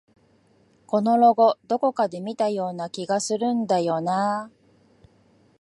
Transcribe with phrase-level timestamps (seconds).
[0.87, 4.51] このロゴ、どこかで見たような気がするんだよなあ